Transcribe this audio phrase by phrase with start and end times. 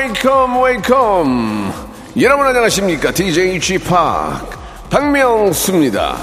[0.00, 1.72] Welcome welcome
[2.22, 6.16] 여러분 안녕하십니까 DJ G Park 박명수입니다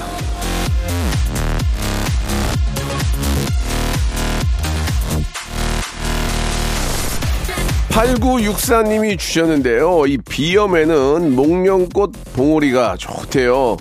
[7.90, 10.06] 8964님이 주셨는데요.
[10.06, 13.76] 이 비염에는 목련꽃 봉오리가 좋대요.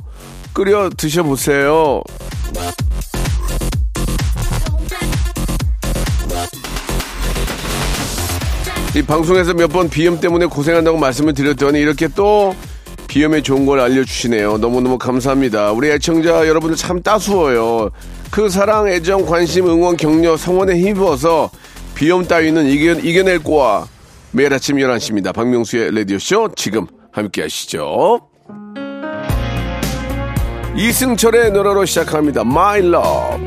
[0.53, 2.02] 끓여 드셔보세요.
[8.98, 12.56] 이 방송에서 몇 번 비염 때문에 고생한다고 말씀을 드렸더니 이렇게 또
[13.08, 14.58] 비염에 좋은 걸 알려주시네요.
[14.58, 15.72] 너무너무 감사합니다.
[15.72, 17.92] 우리 애청자 여러분들 참 따스워요.
[18.31, 21.52] 그 사랑, 애정, 관심, 응원, 격려, 성원에 힘입어서
[21.94, 23.86] 비염 따위는 이겨, 이겨낼 거야.
[24.31, 25.32] 매일 아침 11시입니다.
[25.34, 28.22] 박명수의 라디오쇼 지금 함께 하시죠.
[30.76, 32.42] 이승철의 노래로 시작합니다.
[32.42, 33.47] My Love.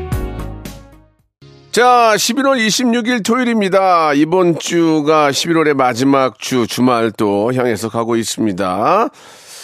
[1.71, 4.13] 자, 11월 26일 토요일입니다.
[4.13, 9.09] 이번 주가 11월의 마지막 주, 주말 또 향해서 가고 있습니다.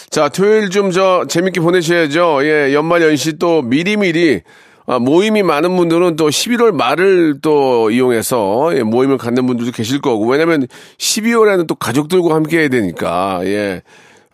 [0.08, 2.38] 자, 토요일 좀 저 재밌게 보내셔야죠.
[2.44, 4.40] 예, 연말 연시 또 미리미리
[4.86, 10.26] 아, 모임이 많은 분들은 또 11월 말을 또 이용해서 예, 모임을 갖는 분들도 계실 거고
[10.26, 13.82] 왜냐면 12월에는 또 가족들과 함께 해야 되니까 예.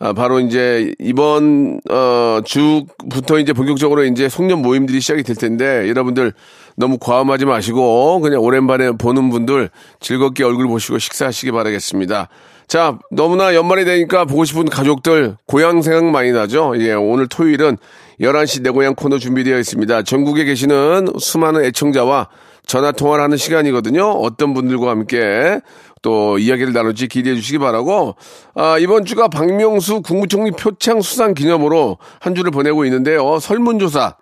[0.01, 6.33] 아, 바로 이제 이번 어 주부터 이제 본격적으로 이제 송년 모임들이 시작이 될 텐데 여러분들
[6.77, 12.29] 너무 과음하지 마시고 그냥 오랜만에 보는 분들 즐겁게 얼굴 보시고 식사하시기 바라겠습니다.
[12.67, 16.75] 자, 너무나 연말이 되니까 보고 싶은 가족들 고향 생각 많이 나죠?
[16.79, 17.77] 예, 오늘 토요일은
[18.21, 20.03] 11시 내 고향 코너 준비되어 있습니다.
[20.03, 22.29] 전국에 계시는 수많은 애청자와
[22.67, 24.09] 전화 통화를 하는 시간이거든요.
[24.09, 25.61] 어떤 분들과 함께
[26.05, 28.15] 또 이야기를 나눌지 기대해 주시기 바라고
[28.55, 33.39] 아, 이번 주가 박명수 국무총리 표창 수상 기념으로 한 주를 보내고 있는데요.
[33.41, 34.17] 설문조사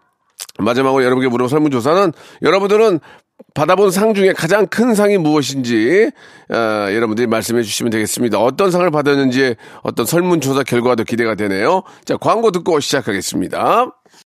[0.60, 2.12] 마지막으로 여러분께 물어본 설문조사는
[2.42, 3.00] 여러분들은
[3.54, 6.12] 받아본 상 중에 가장 큰 상이 무엇인지
[6.50, 6.56] 어,
[6.92, 8.38] 여러분들이 말씀해 주시면 되겠습니다.
[8.38, 11.82] 어떤 상을 받았는지 어떤 설문조사 결과도 기대가 되네요.
[12.04, 13.90] 자 광고 듣고 시작하겠습니다.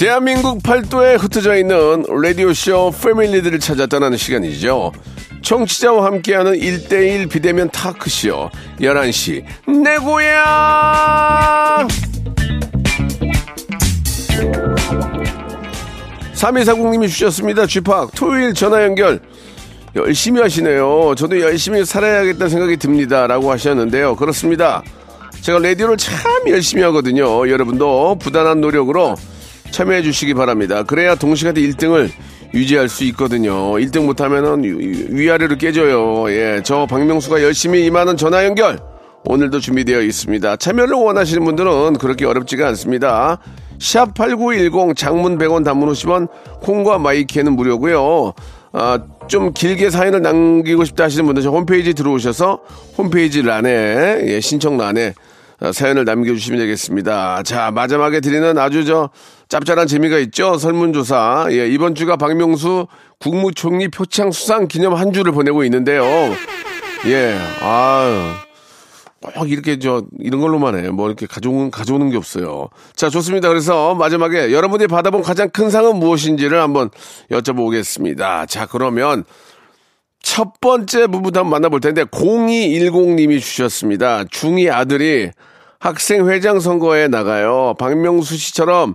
[0.00, 4.92] 대한민국 팔도에 흩어져 있는 라디오쇼 패밀리들을 찾아 떠나는 시간이죠.
[5.42, 8.48] 청취자와 함께하는 1대1 비대면 타크쇼
[8.80, 9.44] 11시
[9.84, 11.86] 내 고향
[16.32, 17.66] 3240님이 주셨습니다.
[17.66, 19.20] 쥐팍 토요일 전화 연결
[19.96, 21.14] 열심히 하시네요.
[21.14, 23.26] 저도 열심히 살아야겠다는 생각이 듭니다.
[23.26, 24.16] 라고 하셨는데요.
[24.16, 24.82] 그렇습니다.
[25.42, 26.14] 제가 라디오를 참
[26.48, 27.46] 열심히 하거든요.
[27.50, 29.16] 여러분도 부단한 노력으로
[29.70, 30.82] 참여해 주시기 바랍니다.
[30.82, 32.10] 그래야 동시간대 1등을
[32.54, 33.72] 유지할 수 있거든요.
[33.74, 36.30] 1등 못하면은 위- 위아래로 깨져요.
[36.32, 38.78] 예, 저 박명수가 열심히 임하는 전화 연결
[39.24, 40.56] 오늘도 준비되어 있습니다.
[40.56, 43.38] 참여를 원하시는 분들은 그렇게 어렵지가 않습니다.
[43.78, 46.28] 샵 8910 장문 100원 단문 50원
[46.60, 48.32] 콩과 마이키에는 무료고요.
[48.72, 48.98] 아,
[49.28, 52.60] 좀 길게 사연을 남기고 싶다 하시는 분들 저 홈페이지 들어오셔서
[52.98, 53.70] 홈페이지 란에
[54.26, 55.14] 예, 신청 란에
[55.60, 57.42] 어, 사연을 남겨주시면 되겠습니다.
[57.42, 59.10] 자, 마지막에 드리는 아주 저
[59.50, 60.56] 짭짤한 재미가 있죠.
[60.56, 61.48] 설문조사.
[61.50, 62.86] 예, 이번 주가 박명수
[63.18, 66.04] 국무총리 표창 수상 기념 한 주를 보내고 있는데요.
[67.06, 68.30] 예, 아유.
[69.34, 70.88] 꼭 이렇게 저 이런 걸로만 해.
[70.90, 72.68] 뭐 이렇게 가져오는 가져오는 게 없어요.
[72.94, 73.48] 자, 좋습니다.
[73.48, 76.88] 그래서 마지막에 여러분들이 받아본 가장 큰 상은 무엇인지를 한번
[77.32, 78.48] 여쭤보겠습니다.
[78.48, 79.24] 자, 그러면
[80.22, 84.24] 첫 번째 부부터 한번 만나볼 텐데 0210님이 주셨습니다.
[84.24, 85.32] 중2 아들이
[85.80, 87.74] 학생 회장 선거에 나가요.
[87.80, 88.94] 박명수 씨처럼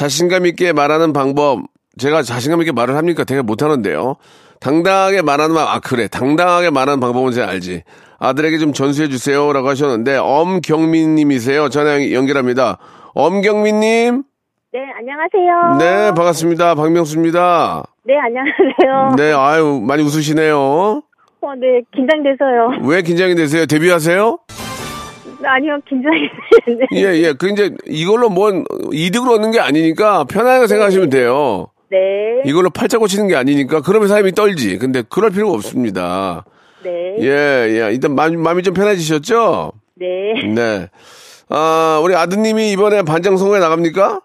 [0.00, 1.60] 자신감 있게 말하는 방법
[1.98, 3.24] 제가 자신감 있게 말을 합니까?
[3.24, 4.16] 되게 못하는데요.
[4.60, 7.82] 당당하게 말하는 방, 아 그래 당당하게 말하는 방법은 제가 알지.
[8.18, 11.70] 아들에게 좀 전수해 주세요 라고 하셨는데 엄경민님이세요.
[11.70, 12.76] 전화 연결합니다.
[13.14, 14.22] 엄경민님,
[14.74, 15.76] 네, 안녕하세요.
[15.78, 16.74] 네 반갑습니다.
[16.74, 17.84] 박명수입니다.
[18.04, 19.14] 네, 안녕하세요.
[19.16, 20.56] 네 아유 많이 웃으시네요.
[20.58, 22.86] 어, 네, 긴장돼서요.
[22.86, 23.64] 왜 긴장이 되세요?
[23.64, 24.38] 데뷔하세요?
[25.44, 26.28] 아니요, 긴장이
[26.64, 26.86] 되는데.
[26.94, 27.32] 예, 예.
[27.32, 31.68] 그 이제 이걸로 뭔 이득을 얻는 게 아니니까 편하게 생각하시면 돼요.
[31.90, 31.98] 네.
[32.44, 34.78] 이걸로 팔자 고치는 게 아니니까 그러면 사람이 떨지.
[34.78, 36.44] 근데 그럴 필요가 없습니다.
[36.82, 37.16] 네.
[37.20, 37.28] 예,
[37.80, 37.92] 예.
[37.92, 39.72] 일단 마음, 마음이 좀 편해지셨죠?
[39.96, 40.06] 네.
[40.54, 40.88] 네.
[41.48, 44.20] 아, 우리 아드님이 이번에 반장 선거에 나갑니까?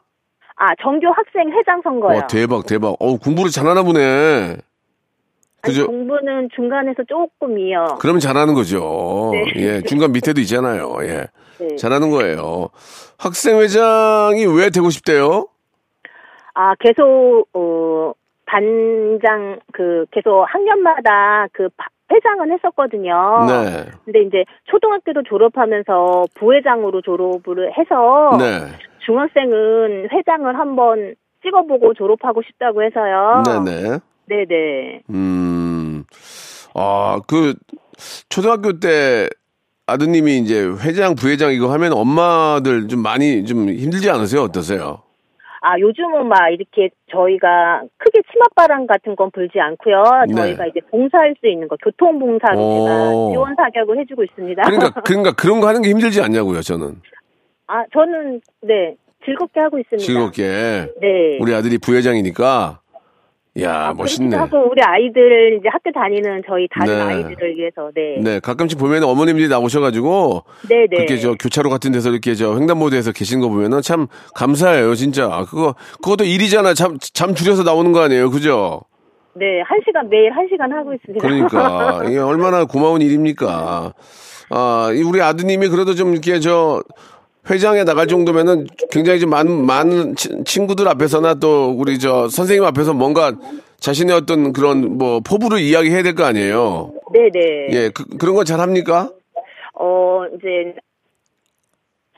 [0.57, 2.17] 아, 정교 학생 회장 선거요.
[2.17, 2.95] 와, 대박, 대박.
[2.99, 4.57] 어우, 공부를 잘하나 보네.
[5.63, 5.87] 아니, 그죠?
[5.87, 7.97] 공부는 중간에서 조금이요.
[7.99, 9.31] 그러면 잘하는 거죠.
[9.33, 9.61] 네.
[9.61, 10.95] 예, 중간 밑에도 있잖아요.
[11.03, 11.25] 예.
[11.59, 11.75] 네.
[11.75, 12.69] 잘하는 거예요.
[13.19, 15.47] 학생회장이 왜 되고 싶대요?
[16.53, 18.13] 아, 계속, 어,
[18.45, 23.45] 반장, 그, 계속 학년마다 그 바- 회장은 했었거든요.
[23.47, 23.85] 네.
[24.03, 28.67] 근데 이제 초등학교도 졸업하면서 부회장으로 졸업을 해서 네.
[29.05, 33.43] 중학생은 회장을 한번 찍어보고 졸업하고 싶다고 해서요.
[33.45, 33.99] 네네.
[34.27, 35.01] 네네.
[35.09, 35.50] 음,
[36.73, 37.53] 아, 그,
[38.29, 39.27] 초등학교 때
[39.88, 44.44] 아드님이 이제 회장, 부회장 이거 하면 엄마들 좀 많이 좀 힘들지 않으세요?
[44.44, 45.03] 어떠세요?
[45.63, 50.03] 아, 요즘은 막 이렇게 저희가 크게 치맛바람 같은 건 불지 않고요.
[50.27, 50.33] 네.
[50.33, 52.88] 저희가 이제 봉사할 수 있는 거, 교통봉사로 오.
[52.88, 54.63] 제가 지원 사격을 해주고 있습니다.
[54.63, 57.01] 그러니까, 그러니까 그런 거 하는 게 힘들지 않냐고요, 저는.
[57.67, 60.03] 아, 저는, 네, 즐겁게 하고 있습니다.
[60.03, 60.91] 즐겁게.
[61.00, 61.38] 네.
[61.39, 62.80] 우리 아들이 부회장이니까.
[63.59, 64.30] 야, 멋있네.
[64.30, 67.01] 그렇기도 하고 우리 아이들 이제 학교 다니는 저희 다른 네.
[67.01, 68.18] 아이들을 위해서 네.
[68.21, 70.44] 네, 가끔씩 보면 어머님들이 나오셔가지고.
[70.69, 70.95] 네, 네.
[70.95, 75.27] 그렇게 저 교차로 같은 데서 이렇게 저 횡단보도에서 계신 거 보면은 참 감사해요, 진짜.
[75.50, 76.74] 그거, 그것도 일이잖아.
[76.74, 78.81] 잠, 잠 줄여서 나오는 거 아니에요, 그죠?
[79.33, 81.25] 네, 한 시간 매일 한 시간 하고 있습니다.
[81.25, 83.94] 그러니까 이게 얼마나 고마운 일입니까?
[84.50, 86.81] 아, 이 우리 아드님이 그래도 좀 이렇게 저
[87.49, 92.93] 회장에 나갈 정도면은 굉장히 좀 많은 많은 치- 친구들 앞에서나 또 우리 저 선생님 앞에서
[92.93, 93.33] 뭔가
[93.79, 96.93] 자신의 어떤 그런 뭐 포부를 이야기해야 될 거 아니에요.
[97.13, 97.67] 네, 네.
[97.71, 99.09] 예, 그, 그런 건 잘 합니까?
[99.73, 100.75] 어, 이제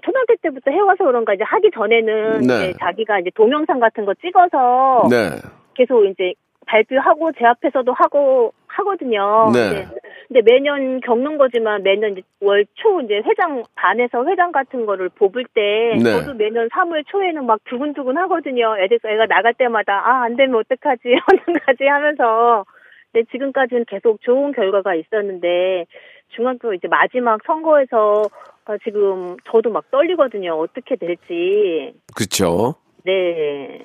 [0.04, 2.70] 초등학교 때부터 해와서 그런가 이제 하기 전에는 네.
[2.70, 5.30] 이제 자기가 이제 동영상 같은 거 찍어서 네.
[5.76, 6.34] 계속 이제
[6.66, 9.52] 발표하고 제 앞에서도 하고 하거든요.
[9.54, 9.86] 네.
[10.28, 15.96] 근데 매년 겪는 거지만 매년 월 초 이제 회장 반에서 회장 같은 거를 뽑을 때
[16.02, 16.04] 네.
[16.12, 18.76] 저도 매년 3월 초에는 막 두근두근 하거든요.
[18.80, 21.02] 애들 애가 나갈 때마다 아 안 되면 어떡하지
[21.34, 22.66] 어떡하지 하면서
[23.12, 25.86] 근데 지금까지는 계속 좋은 결과가 있었는데
[26.30, 28.24] 중학교 이제 마지막 선거에서
[28.66, 30.54] 아, 지금 저도 막 떨리거든요.
[30.54, 31.94] 어떻게 될지.
[32.16, 32.76] 그렇죠.
[33.06, 33.80] 네.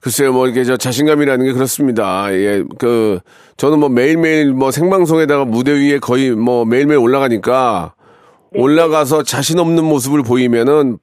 [0.00, 2.32] 글쎄요, 뭐, 이게 저 자신감이라는 게 그렇습니다.
[2.32, 3.20] 예, 그,
[3.56, 7.94] 저는 뭐 매일매일 뭐 생방송에다가 무대 위에 거의 뭐 매일매일 올라가니까
[8.54, 10.98] 올라가서 자신 없는 모습을 보이면은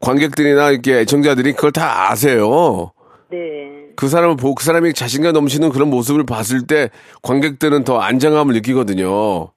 [0.00, 2.92] 관객들이나 이렇게 애청자들이 그걸 다 아세요.
[3.30, 3.38] 네.
[3.96, 6.90] 그 사람을 보고 그 사람이 자신감 넘치는 그런 모습을 봤을 때
[7.22, 9.50] 관객들은 더 안정감을 느끼거든요.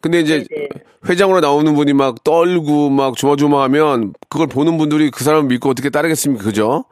[0.00, 0.68] 근데 이제 네네.
[1.08, 6.42] 회장으로 나오는 분이 막 떨고 막 조마조마하면 그걸 보는 분들이 그 사람을 믿고 어떻게 따르겠습니까?
[6.44, 6.84] 그죠?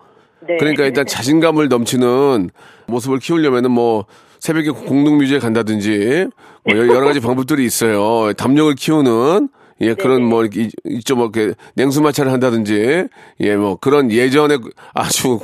[0.46, 0.56] 네.
[0.58, 2.50] 그러니까 일단 자신감을 넘치는
[2.86, 4.06] 모습을 키우려면은 뭐
[4.38, 6.28] 새벽에 공동묘지에 간다든지
[6.64, 8.32] 뭐 여러 가지 방법들이 있어요.
[8.34, 9.48] 담력을 키우는
[9.80, 13.06] 예 그런 뭐 이렇게 이좀 이렇게 냉수 마찰을 한다든지
[13.40, 14.58] 예 뭐 그런 예전에
[14.94, 15.38] 아주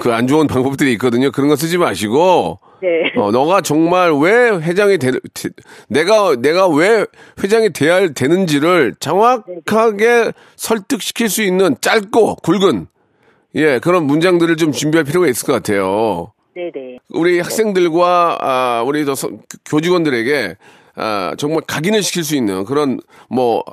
[0.00, 1.30] 그 안 좋은 방법들이 있거든요.
[1.30, 2.88] 그런 거 쓰지 마시고 네.
[3.16, 5.48] 어 너가 정말 왜 회장이 되, 되-
[5.88, 7.06] 내가 내가 왜
[7.42, 12.86] 회장이 돼야 되는지를 정확하게 설득시킬 수 있는 짧고 굵은
[13.56, 16.32] 예, 그런 문장들을 좀 준비할 필요가 있을 것 같아요.
[16.54, 16.98] 네네.
[17.10, 19.30] 우리 학생들과 아, 우리 더 서-
[19.64, 20.56] 교직원들에게
[20.96, 23.64] 아, 정말 각인을 시킬 수 있는 그런 뭐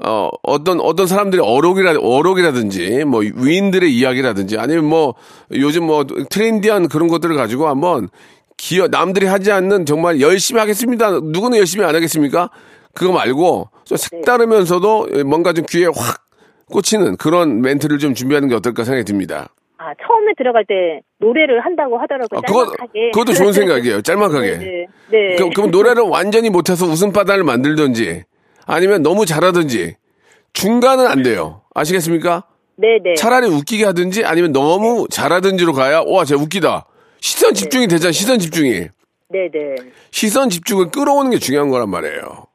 [0.00, 5.14] 어, 어떤 어떤 사람들의 어록이라 어록이라든지 뭐 위인들의 이야기라든지 아니면 뭐
[5.52, 8.08] 요즘 뭐 트렌디한 그런 것들을 가지고 한번
[8.56, 11.10] 기어 남들이 하지 않는 정말 열심히 하겠습니다.
[11.10, 12.50] 누구는 열심히 안 하겠습니까?
[12.94, 16.26] 그거 말고 좀 색다르면서도 뭔가 좀 귀에 확
[16.70, 19.48] 꽂히는 그런 멘트를 좀 준비하는 게 어떨까 생각이 듭니다.
[19.78, 22.38] 아, 처음에 들어갈 때 노래를 한다고 하더라고요.
[22.38, 23.10] 아, 그거, 짤막하게.
[23.12, 24.02] 그것도 좋은 생각이에요.
[24.02, 24.58] 짤막하게.
[24.58, 24.86] 네.
[25.10, 25.36] 네.
[25.36, 28.24] 그럼, 그럼 노래를 완전히 못해서 웃음바다를 만들든지
[28.66, 29.94] 아니면 너무 잘하든지
[30.52, 31.62] 중간은 안 돼요.
[31.74, 32.44] 아시겠습니까?
[32.76, 33.14] 네네.
[33.16, 36.86] 차라리 웃기게 하든지 아니면 너무 잘하든지로 가야 와, 쟤 웃기다.
[37.20, 38.88] 시선 집중이 되잖아, 시선 집중이.
[39.30, 39.76] 네네.
[40.10, 42.46] 시선 집중을 끌어오는 게 중요한 거란 말이에요.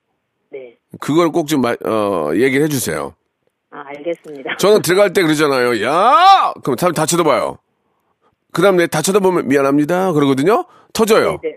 [0.52, 0.76] 네.
[1.00, 3.14] 그걸 꼭 좀, 어, 얘기를 해주세요.
[3.74, 4.58] 아, 알겠습니다.
[4.60, 5.82] 저는 들어갈 때 그러잖아요.
[5.84, 6.54] 야!
[6.64, 7.58] 그럼 다, 다 쳐다봐요.
[8.52, 10.12] 그 다음에 다 쳐다보면 미안합니다.
[10.14, 10.66] 그러거든요.
[10.94, 11.40] 터져요.
[11.42, 11.56] 네.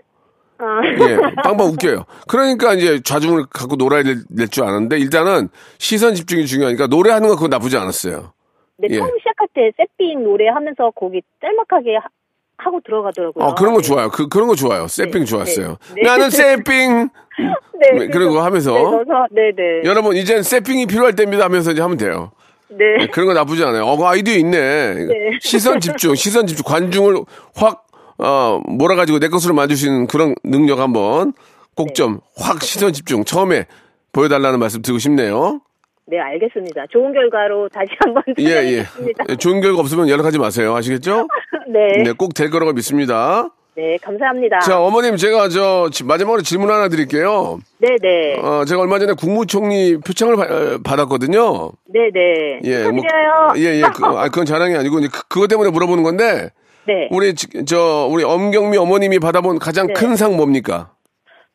[0.59, 2.05] 아, 예, 빵빵 웃겨요.
[2.27, 7.47] 그러니까 이제 좌중을 갖고 놀아야 될 줄 아는데 일단은 시선 집중이 중요하니까 노래하는 거 그거
[7.47, 8.33] 나쁘지 않았어요.
[8.79, 8.97] 네, 예.
[8.97, 12.07] 처음 시작할 때 세핑 노래 하면서 거기 짤막하게 하,
[12.57, 13.45] 하고 들어가더라고요.
[13.45, 14.09] 아 그런 거 좋아요.
[14.09, 14.87] 그 그런 거 좋아요.
[14.87, 15.77] 세핑 좋았어요.
[15.95, 16.01] 네.
[16.01, 17.09] 나는 세핑
[17.79, 18.07] 네.
[18.07, 19.81] 그런 거 하면서 네, 넣어서, 네 네.
[19.85, 22.31] 여러분 이젠 세핑이 필요할 때입니다 하면서 이제 하면 돼요.
[22.69, 22.97] 네.
[22.99, 23.85] 네, 그런 거 나쁘지 않아요.
[23.85, 24.93] 어, 그 아이디어 있네.
[24.93, 25.13] 네.
[25.41, 27.15] 시선 집중, 시선 집중, 관중을
[27.55, 27.85] 확
[28.17, 31.33] 어, 몰아가지고 내 것으로 만들 수 있는 그런 능력 한번
[31.75, 33.65] 꼭 좀확 시선 집중 처음에
[34.11, 35.61] 보여달라는 말씀 드리고 싶네요.
[36.07, 36.85] 네, 알겠습니다.
[36.89, 38.61] 좋은 결과로 다시 한번 예, 예.
[38.61, 39.25] 드리겠습니다.
[39.29, 40.73] 예, 좋은 결과 없으면 연락하지 마세요.
[40.75, 41.27] 아시겠죠?
[41.71, 42.03] 네.
[42.03, 43.49] 네, 꼭 될 거라고 믿습니다.
[43.77, 44.57] 네, 감사합니다.
[44.61, 47.59] 자, 어머님, 제가 저, 지- 마지막으로 질문 하나 드릴게요.
[47.77, 48.33] 네 네.
[48.41, 51.69] 어, 제가 얼마 전에 국무총리 표창을 바- 받았거든요.
[51.93, 52.59] 네 네.
[52.63, 53.03] 예, 뭐.
[53.55, 53.81] 예, 예.
[53.95, 56.49] 그, 아, 그건 자랑이 아니고, 이제 그, 그것 때문에 물어보는 건데,
[56.87, 57.07] 네.
[57.11, 59.93] 우리, 지- 저, 우리 엄경미 어머님이 받아본 가장 네.
[59.93, 60.89] 큰상 뭡니까?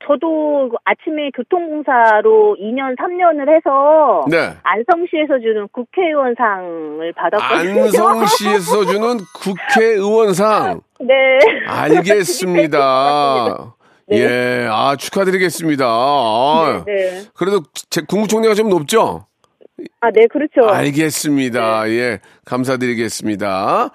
[0.06, 4.54] 저도 그 아침에 교통공사로 2년, 3년을 해서 네.
[4.62, 7.82] 안성시에서 주는 국회의원상을 받았거든요.
[7.82, 10.80] 안성시에서 주는 국회의원상.
[11.00, 11.38] 네.
[11.66, 13.75] 알겠습니다.
[14.09, 14.18] 네.
[14.18, 15.85] 예, 아, 축하드리겠습니다.
[15.87, 17.23] 아, 네.
[17.35, 19.26] 그래도 제 국무총리가 좀 높죠?
[20.01, 20.69] 아, 네, 그렇죠.
[20.73, 21.89] 알겠습니다.
[21.91, 23.91] 예, 감사드리겠습니다.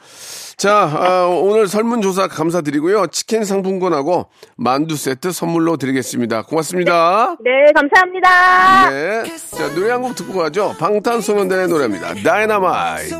[0.57, 3.07] 자, 아, 오늘 설문조사 감사드리고요.
[3.07, 6.43] 치킨 상품권하고 만두 세트 선물로 드리겠습니다.
[6.43, 7.35] 고맙습니다.
[7.43, 8.89] 네, 감사합니다.
[8.89, 9.23] 네.
[9.57, 10.75] 자, 노래 한 곡 듣고 가죠.
[10.79, 12.13] 방탄소년단의 노래입니다.
[12.23, 13.15] 다이너마이트.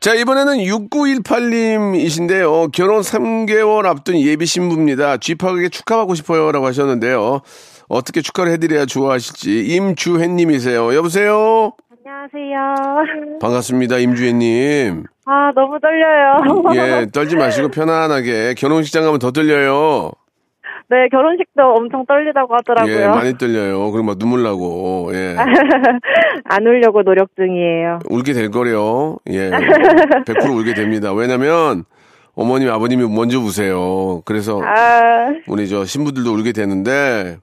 [0.00, 2.70] 자, 이번에는 6918님이신데요.
[2.72, 5.16] 결혼 3개월 앞둔 예비 신부입니다.
[5.16, 6.52] 쥐파에게 축하하고 싶어요.
[6.52, 7.40] 라고 하셨는데요.
[7.88, 9.66] 어떻게 축하를 해드려야 좋아하실지.
[9.74, 10.94] 임주혜님이세요.
[10.94, 11.72] 여보세요?
[12.04, 13.38] 안녕하세요.
[13.40, 13.98] 반갑습니다.
[13.98, 15.04] 임주혜님.
[15.26, 16.74] 아, 너무 떨려요.
[17.02, 18.54] 예, 떨지 마시고 편안하게.
[18.54, 20.12] 결혼식장 가면 더 떨려요.
[20.88, 22.94] 네, 결혼식도 엄청 떨리다고 하더라고요.
[22.96, 23.90] 예, 많이 떨려요.
[23.90, 25.34] 그리고 막 눈물 나고, 예.
[26.44, 27.98] 안 울려고 노력 중이에요.
[28.08, 29.16] 울게 될 거래요.
[29.28, 29.50] 예.
[30.24, 31.12] 100% 울게 됩니다.
[31.12, 31.84] 왜냐면,
[32.36, 34.22] 어머님, 아버님이 먼저 우세요.
[34.24, 37.38] 그래서, 아, 우리 저 신부들도 울게 되는데,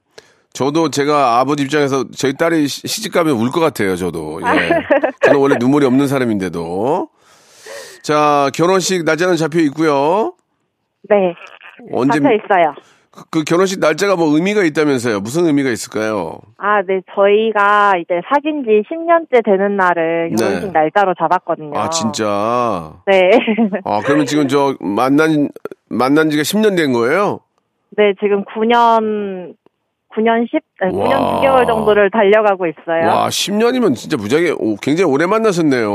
[0.54, 4.40] 저도 제가 아버지 입장에서 저희 딸이 시- 시집 가면 울 것 같아요, 저도.
[4.40, 4.68] 예.
[5.26, 7.08] 저는 원래 눈물이 없는 사람인데도.
[8.02, 10.34] 자, 결혼식 날짜는 잡혀 있고요.
[11.08, 11.34] 네.
[11.92, 12.74] 언제, 잡혀 있어요.
[13.10, 15.20] 그, 그 결혼식 날짜가 뭐 의미가 있다면서요?
[15.20, 16.38] 무슨 의미가 있을까요?
[16.58, 17.00] 아, 네.
[17.16, 20.36] 저희가 이제 사귄 지 10년째 되는 날을 네.
[20.36, 21.76] 결혼식 날짜로 잡았거든요.
[21.76, 22.92] 아, 진짜.
[23.06, 23.30] 네.
[23.84, 25.48] 아, 그러면 지금 저 만난,
[25.88, 27.40] 만난 지가 10년 된 거예요?
[27.96, 29.54] 네, 지금 9년,
[30.14, 31.40] 9년 10, 네, 9년 와.
[31.40, 33.06] 9개월 정도를 달려가고 있어요.
[33.08, 35.88] 와, 10년이면 진짜 무지하게, 오, 굉장히 오래 만나셨네요.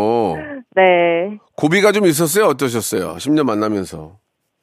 [0.76, 1.38] 네.
[1.56, 2.46] 고비가 좀 있었어요?
[2.48, 3.16] 어떠셨어요?
[3.16, 4.14] 10년 만나면서.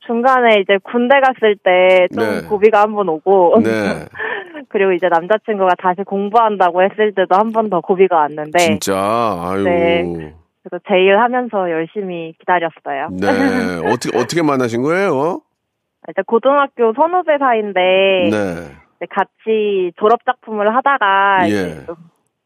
[0.07, 2.49] 중간에 이제 군대 갔을 때좀 네.
[2.49, 3.61] 고비가 한 번 오고.
[3.65, 3.71] 네.
[4.69, 8.59] 그리고 이제 남자친구가 다시 공부한다고 했을 때도 한 번 더 고비가 왔는데.
[8.59, 9.63] 진짜, 아유.
[9.65, 10.03] 네.
[10.03, 10.35] 네.
[10.63, 13.09] 그래서 제일 하면서 열심히 기다렸어요.
[13.13, 13.89] 네.
[13.93, 15.41] 어떻게, 어떻게 만나신 거예요?
[16.09, 17.81] 이제 고등학교 선후배 사이인데.
[18.31, 18.86] 네.
[19.11, 21.87] 같이 졸업 작품을 하다가 예.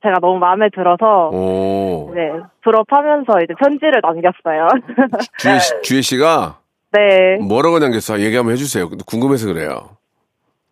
[0.02, 2.10] 제가 너무 마음에 들어서 오.
[2.10, 2.30] 이제
[2.64, 4.68] 졸업하면서 이제 편지를 남겼어요.
[5.38, 6.58] 주혜, 씨, 주혜 씨가
[6.92, 7.36] 네.
[7.36, 8.20] 뭐라고 남겼어?
[8.20, 8.88] 얘기 한번 해주세요.
[9.06, 9.90] 궁금해서 그래요.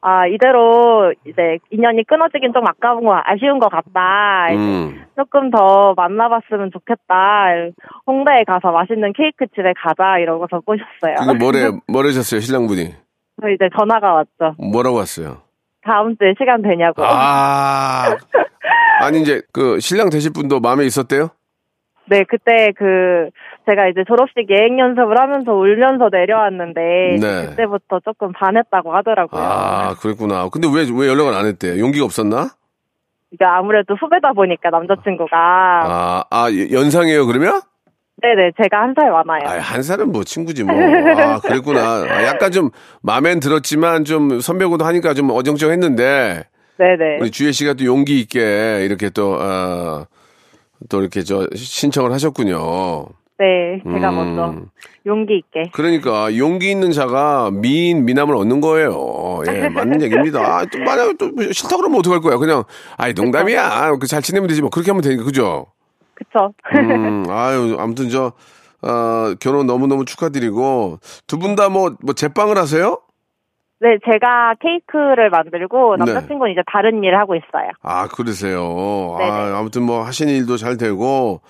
[0.00, 4.46] 아 이대로 이제 인연이 끊어지긴 좀 아까운 거 아쉬운 것 같다.
[4.52, 5.04] 음.
[5.16, 7.46] 조금 더 만나봤으면 좋겠다.
[8.06, 11.16] 홍대에 가서 맛있는 케이크 집에 가자 이러고서 꼬셨어요.
[11.18, 12.94] 그게 뭐래, 뭐래셨어요, 신랑분이?
[13.36, 14.54] 그래서 이제 전화가 왔죠.
[14.58, 15.38] 뭐라고 왔어요?
[15.88, 17.02] 다음 주에 시간 되냐고.
[17.04, 18.14] 아.
[19.00, 21.30] 아니, 이제, 그, 신랑 되실 분도 마음에 있었대요?
[22.10, 23.30] 네, 그때 그
[23.68, 26.80] 제가 이제 졸업식 예행 연습을 하면서 울면서 내려왔는데
[27.20, 27.46] 네.
[27.48, 29.42] 그때부터 조금 반했다고 하더라고요.
[29.42, 30.48] 아, 그랬구나.
[30.48, 31.78] 근데 왜, 왜 연락을 안 했대?
[31.78, 32.48] 용기가 없었나?
[33.30, 37.60] 이게 아무래도 후배다 보니까 남자친구가 아, 아, 연상이에요, 그러면?
[38.20, 39.48] 네네 제가 한 살 많아요.
[39.48, 40.74] 아, 한 살은 뭐 친구지 뭐.
[40.74, 41.80] 아, 그랬구나.
[41.80, 42.70] 아, 약간 좀
[43.02, 46.44] 마음엔 들었지만 좀 선배고도 하니까 좀 어정쩡했는데
[46.78, 50.06] 네네 우리 주혜 씨가 또 용기 있게 이렇게 또, 아,
[50.88, 53.06] 또 이렇게 저 신청을 하셨군요.
[53.38, 54.16] 네 제가 음.
[54.16, 54.54] 먼저
[55.06, 59.42] 용기 있게 그러니까 용기 있는 자가 미인 미남을 얻는 거예요.
[59.48, 60.40] 예, 맞는 얘기입니다.
[60.40, 62.36] 아, 또 만약에 또 싫다 그러면 어떡할 거야?
[62.36, 62.64] 그냥
[62.96, 63.92] 아이 농담이야.
[64.00, 65.66] 그잘 지내면 되지 뭐 그렇게 하면 되니까 그죠?
[66.18, 66.52] 그쵸?
[66.74, 68.32] 음, 아유 아무튼 저
[68.82, 73.00] 어, 결혼 너무 너무 축하드리고 두 분 다 뭐 뭐 제빵을 하세요?
[73.80, 76.04] 네 제가 케이크를 만들고 네.
[76.12, 77.70] 남자친구는 이제 다른 일을 하고 있어요.
[77.82, 79.14] 아 그러세요.
[79.18, 79.30] 네네.
[79.30, 81.40] 아, 아무튼 뭐 하시는 일도 잘 되고.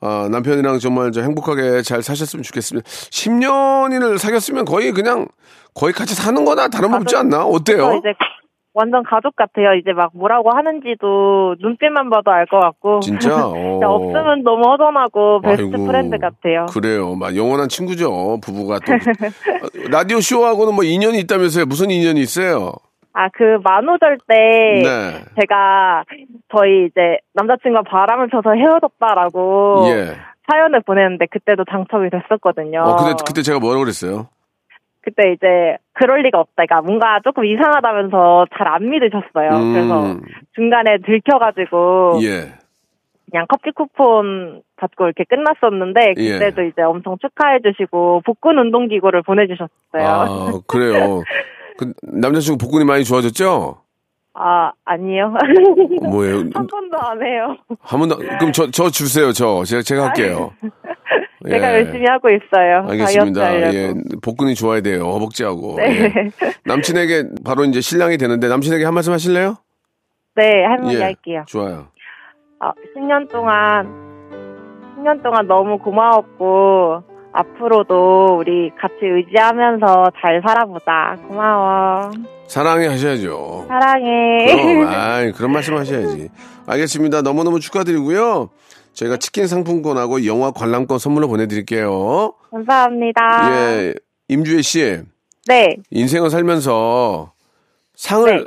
[0.00, 2.88] 아, 남편이랑 정말 저 행복하게 잘 사셨으면 좋겠습니다.
[2.88, 5.26] 10년을 사귀었으면 거의 그냥
[5.74, 7.44] 거의 같이 사는 거나 다름없지 않나?
[7.44, 7.94] 어때요?
[7.98, 8.12] 이제
[8.74, 9.74] 완전 가족 같아요.
[9.74, 13.00] 이제 막 뭐라고 하는지도 눈빛만 봐도 알 것 같고.
[13.00, 13.34] 진짜?
[13.84, 16.66] 없으면 너무 허전하고 베스트 아이고, friend 같아요.
[16.66, 17.14] 그래요.
[17.14, 18.38] 막 영원한 친구죠.
[18.42, 18.92] 부부가 또.
[18.92, 18.96] 어,
[19.90, 21.66] 라디오 쇼하고는 뭐 인연이 있다면서요.
[21.66, 22.72] 무슨 인연이 있어요?
[23.14, 24.34] 아, 그 만우절 때
[24.84, 25.24] 네.
[25.40, 26.04] 제가
[26.56, 30.14] 저희 이제 남자친구가 바람을 펴서 헤어졌다라고 예.
[30.50, 32.80] 사연을 보냈는데 그때도 당첨이 됐었거든요.
[32.80, 34.28] 어, 그때, 그때 제가 뭐라고 그랬어요?
[35.08, 36.64] 그때 이제 그럴 리가 없다.
[36.66, 39.50] 그러니까 뭔가 조금 이상하다면서 잘 안 믿으셨어요.
[39.50, 39.72] 음.
[39.72, 40.16] 그래서
[40.54, 42.52] 중간에 들켜가지고 예.
[43.30, 46.32] 그냥 커피 쿠폰 받고 이렇게 끝났었는데 예.
[46.32, 49.68] 그때도 이제 엄청 축하해주시고 복근 운동기구를 보내주셨어요.
[49.94, 51.22] 아, 그래요.
[51.78, 53.78] 그 남자친구 복근이 많이 좋아졌죠?
[54.34, 55.34] 아 아니요.
[56.10, 56.36] 뭐예요?
[56.54, 57.56] 한 번도 안 해요.
[57.80, 59.64] 한번 더, 그럼 저, 저 주세요, 저.
[59.64, 60.52] 제가, 제가 할게요.
[61.46, 61.74] 제가 예.
[61.78, 62.86] 열심히 하고 있어요.
[62.88, 63.74] 알겠습니다.
[63.74, 63.94] 예.
[64.22, 65.04] 복근이 좋아야 돼요.
[65.04, 65.76] 허벅지하고.
[65.76, 66.04] 네.
[66.04, 66.30] 예.
[66.64, 69.56] 남친에게 바로 이제 신랑이 되는데 남친에게 한 말씀 하실래요?
[70.34, 71.02] 네, 할머니 예.
[71.02, 71.44] 할게요.
[71.46, 71.88] 좋아요.
[72.60, 73.86] 어, 10년 동안,
[74.98, 77.02] 10년 동안 너무 고마웠고,
[77.32, 81.16] 앞으로도 우리 같이 의지하면서 잘 살아보자.
[81.28, 82.10] 고마워.
[82.46, 83.66] 사랑해 하셔야죠.
[83.68, 84.46] 사랑해.
[84.56, 86.30] 그럼, 아이, 그런 말씀 하셔야지.
[86.66, 87.22] 알겠습니다.
[87.22, 88.48] 너무너무 축하드리고요.
[88.98, 92.32] 저희가 치킨 상품권하고 영화 관람권 선물로 보내드릴게요.
[92.50, 93.50] 감사합니다.
[93.52, 93.94] 예.
[94.26, 95.00] 임주혜 씨,
[95.46, 97.32] 네, 인생을 살면서
[97.94, 98.44] 상을, 네.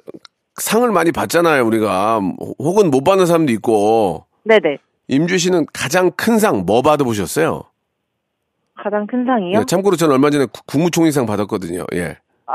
[0.55, 2.19] 상을 많이 받잖아요, 우리가.
[2.59, 4.25] 혹은 못 받는 사람도 있고.
[4.43, 4.77] 네네.
[5.07, 7.63] 임주혜 씨는 가장 큰 상 뭐 받아보셨어요?
[8.75, 9.59] 가장 큰 상이요?
[9.59, 11.85] 예, 참고로 저는 얼마 전에 구- 국무총리상 받았거든요.
[11.93, 12.17] 예.
[12.47, 12.53] 아,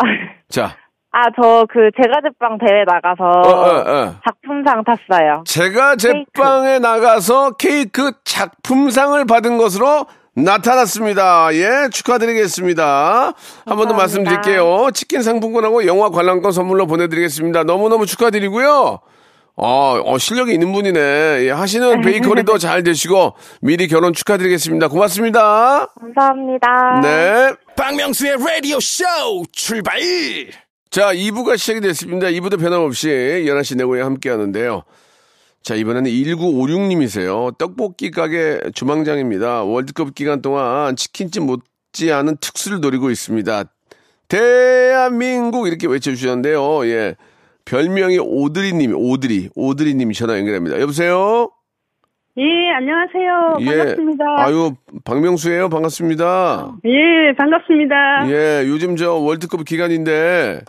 [0.51, 0.77] 자,
[1.19, 4.15] 아, 저 그 제과제빵 대회 나가서 어, 어, 어.
[4.23, 5.45] 작품상 탔어요.
[5.47, 10.05] 제가 제빵에 나가서 케이크 작품상을 받은 것으로
[10.35, 11.49] 나타났습니다.
[11.55, 13.33] 예, 축하드리겠습니다.
[13.67, 13.95] 한 번 더.
[13.95, 14.91] 말씀드릴게요.
[14.93, 17.65] 치킨 상품권하고 영화 관람권 선물로 보내드리겠습니다.
[17.65, 18.99] 너무너무 축하드리고요.
[19.59, 21.01] 어, 어, 실력이 있는 분이네.
[21.47, 23.33] 예, 하시는 베이커리도 잘 되시고
[23.63, 24.89] 미리 결혼 축하드리겠습니다.
[24.89, 25.87] 고맙습니다.
[25.99, 27.01] 감사합니다.
[27.03, 27.53] 네.
[27.75, 29.05] 박명수의 라디오 쇼
[29.53, 29.97] 출발
[30.97, 32.29] 자, 2부가 시작이 됐습니다.
[32.29, 34.81] 2부도 변함없이 11시 내고에 함께 하는데요.
[35.63, 37.59] 자, 이번에는 1956님이세요.
[37.59, 39.65] 떡볶이 가게 주방장입니다.
[39.65, 43.65] 월드컵 기간 동안 치킨집 못지 않은 특수를 노리고 있습니다.
[44.29, 46.87] 대한민국 이렇게 외쳐주셨는데요.
[46.87, 47.17] 예.
[47.67, 50.81] 별명이 오드리님이, 오드리, 오드리님이 전화 연결합니다.
[50.81, 51.51] 여보세요?
[52.39, 52.43] 예,
[52.75, 53.57] 안녕하세요.
[53.67, 54.25] 반갑습니다.
[54.25, 54.43] 예.
[54.45, 54.73] 아유,
[55.05, 56.77] 박명수예요 반갑습니다.
[56.87, 58.31] 예, 반갑습니다.
[58.31, 60.63] 예, 요즘 저 월드컵 기간인데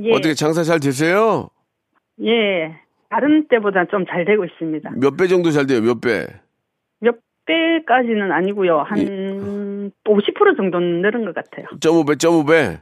[0.00, 1.48] 예, 어떻게 장사 잘 되세요?
[2.24, 2.76] 예.
[3.10, 4.90] 다른 때보다 좀 잘 되고 있습니다.
[4.96, 5.80] 몇 배 정도 잘 돼요?
[5.80, 6.26] 몇 배?
[7.00, 8.80] 몇 배까지는 아니고요.
[8.80, 9.06] 한 예.
[10.04, 11.66] 50% 정도는 늘은 것 같아요.
[11.80, 12.80] 0.5배, 0.5배.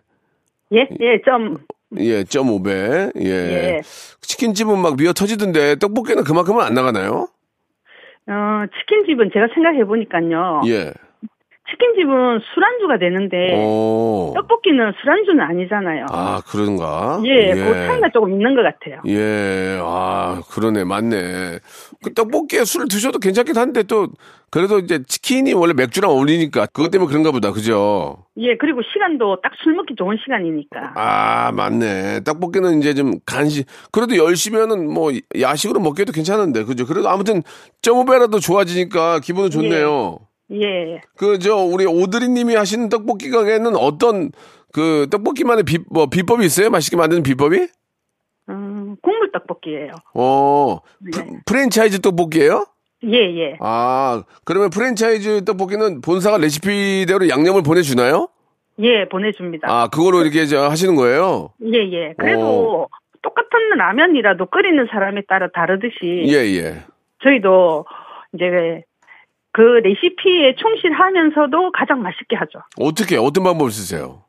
[0.72, 1.58] 예, 예, 좀,
[1.98, 3.12] 예, 0.5배.
[3.20, 3.30] 예.
[3.30, 3.80] 예.
[4.20, 7.28] 치킨집은 막 미어 터지던데 떡볶이는 그만큼은 안 나가나요?
[8.28, 10.62] 어, 치킨집은 제가 생각해 보니까요.
[10.66, 10.92] 예.
[11.70, 14.32] 치킨집은 술안주가 되는데, 오.
[14.34, 16.06] 떡볶이는 술안주는 아니잖아요.
[16.10, 17.20] 아, 그런가?
[17.24, 19.00] 예, 그 차이가 조금 있는 것 같아요.
[19.06, 21.58] 예, 아, 그러네, 맞네.
[22.04, 24.08] 그 떡볶이에 술 드셔도 괜찮긴 한데 또,
[24.50, 28.24] 그래도 이제 치킨이 원래 맥주랑 어울리니까 그것 때문에 그런가 보다, 그죠?
[28.38, 30.92] 예, 그리고 시간도 딱 술 먹기 좋은 시간이니까.
[30.94, 32.20] 아, 맞네.
[32.24, 36.86] 떡볶이는 이제 좀 간식, 그래도 10시면은 뭐 야식으로 먹기도 괜찮은데, 그죠?
[36.86, 37.42] 그래도 아무튼
[37.82, 40.18] 0.5배라도 좋아지니까 기분은 좋네요.
[40.20, 40.26] 예.
[41.16, 44.30] 그, 저, 우리 오드리 님이 하시는 떡볶이 가게는 어떤
[44.72, 46.70] 그 떡볶이만의 비, 뭐, 비법이 있어요?
[46.70, 47.68] 맛있게 만드는 비법이?
[48.48, 49.92] 음, 국물 떡볶이예요.
[50.14, 51.10] 어, 네.
[51.10, 52.64] 프, 프랜차이즈 떡볶이예요
[53.04, 53.56] 예, 예.
[53.60, 58.28] 아, 그러면 프랜차이즈 떡볶이는 본사가 레시피대로 양념을 보내주나요?
[58.80, 59.68] 예, 보내줍니다.
[59.70, 61.50] 아, 그걸로 이렇게 저 하시는 거예요?
[61.64, 62.14] 예, 예.
[62.18, 62.88] 그래도
[63.22, 66.84] 똑같은 라면이라도 끓이는 사람에 따라 다르듯이 예, 예.
[67.22, 67.86] 저희도
[68.34, 68.84] 이제
[69.56, 72.58] 그 레시피에 충실하면서도 가장 맛있게 하죠.
[72.78, 74.24] 어떻게, 어떤 방법을 쓰세요?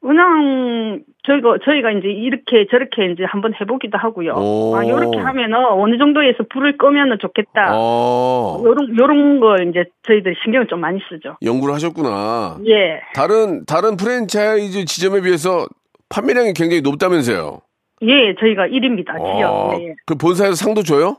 [0.00, 4.34] 그냥 저희가 저희가 이제 이렇게 저렇게 이제 한번 해보기도 하고요.
[4.36, 4.76] 오.
[4.76, 7.72] 아, 요렇게 하면은 어느 정도에서 불을 끄면은 좋겠다.
[7.74, 11.36] 어, 요런 요런 거 이제 저희들이 신경을 좀 많이 쓰죠.
[11.42, 12.58] 연구를 하셨구나.
[12.68, 13.00] 예.
[13.14, 15.66] 다른, 다른 프랜차이즈 지점에 비해서
[16.08, 17.62] 판매량이 굉장히 높다면서요?
[18.02, 19.16] 예, 저희가 1위입니다.
[19.16, 19.50] 지역.
[19.50, 19.94] 어, 예.
[20.06, 21.16] 그 본사에서 상도 줘요?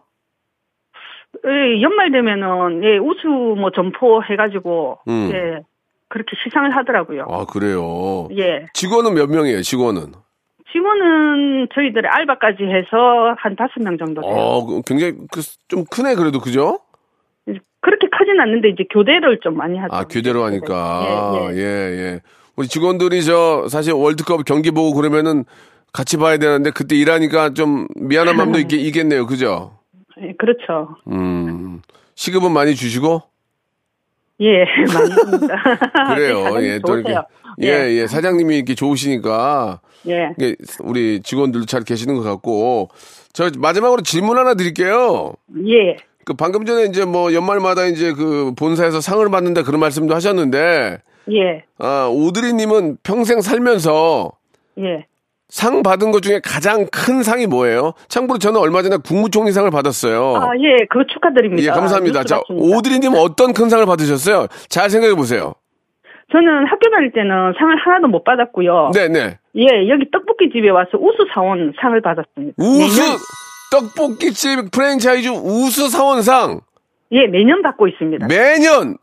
[1.45, 5.31] 예, 연말 되면은 예, 우수 뭐 점포 해가지고 음.
[5.33, 5.61] 예
[6.09, 7.25] 그렇게 시상을 하더라고요.
[7.29, 8.27] 아, 그래요?
[8.37, 10.13] 예, 직원은 몇 명이에요, 직원은?
[10.71, 14.31] 직원은 저희들의 알바까지 해서 한 다섯 명 정도 돼요.
[14.31, 16.79] 어, 그 굉장히 그, 좀 크네, 그래도, 그죠?
[17.81, 19.95] 그렇게 크진 않는데 이제 교대를 좀 많이 하죠.
[19.95, 21.49] 아, 교대로 하니까.
[21.53, 21.63] 예, 예, 예.
[21.63, 22.19] 예.
[22.55, 25.45] 우리 직원들이 저, 사실 월드컵 경기 보고 그러면은
[25.93, 29.78] 같이 봐야 되는데 그때 일하니까 좀 미안한 마음도 있, 있겠네요, 그죠?
[30.21, 30.95] 예, 그렇죠.
[31.07, 31.81] 음,
[32.15, 33.21] 시급은 많이 주시고?
[34.41, 35.55] 예, 많습니다.
[36.15, 36.61] 그래요.
[36.61, 37.15] 예, 또 이렇게.
[37.61, 39.81] 예, 예, 사장님이 이렇게 좋으시니까.
[40.07, 40.33] 예.
[40.81, 42.89] 우리 직원들도 잘 계시는 것 같고.
[43.33, 45.33] 저 마지막으로 질문 하나 드릴게요.
[45.67, 45.97] 예.
[46.25, 50.99] 그 방금 전에 이제 뭐 연말마다 이제 그 본사에서 상을 받는다 그런 말씀도 하셨는데
[51.31, 54.31] 예, 아 오드리님은 평생 살면서
[54.77, 55.07] 예.
[55.49, 57.93] 상 받은 것 중에 가장 큰 상이 뭐예요?
[58.07, 60.35] 참고로 저는 얼마 전에 국무총리상을 받았어요.
[60.35, 61.63] 아, 예, 그거 축하드립니다.
[61.63, 62.23] 예, 감사합니다.
[62.23, 62.39] 자.
[62.49, 64.47] 오드리님 어떤 큰 상을 받으셨어요?
[64.69, 65.55] 잘 생각해 보세요.
[66.31, 68.91] 저는 학교 다닐 때는 상을 하나도 못 받았고요.
[68.93, 69.39] 네네.
[69.55, 72.53] 예, 여기 떡볶이 집에 와서 우수 사원 상을 받았습니다.
[72.59, 73.17] 우수 매년,
[73.71, 76.61] 떡볶이 집 프랜차이즈 우수 사원상
[77.11, 78.27] 예, 매년 받고 있습니다.
[78.27, 78.97] 매년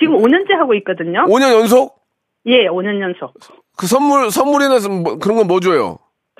[0.00, 1.24] 지금 5년째 하고 있거든요.
[1.26, 2.00] 5년 연속
[2.46, 3.34] 예, 5년 연속.
[3.78, 5.98] 그 선물 선물이나 뭐- 그런 건 뭐 줘요?